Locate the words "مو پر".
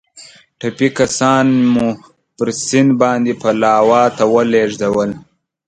1.71-2.47